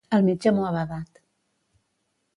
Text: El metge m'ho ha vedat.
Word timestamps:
El 0.17 0.23
metge 0.29 0.53
m'ho 0.55 0.63
ha 0.69 0.71
vedat. 0.77 1.23